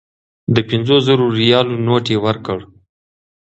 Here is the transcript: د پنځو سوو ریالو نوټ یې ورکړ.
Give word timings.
د 0.55 0.57
پنځو 0.69 0.97
سوو 1.07 1.25
ریالو 1.39 1.75
نوټ 1.85 2.05
یې 2.11 2.17
ورکړ. 2.25 2.59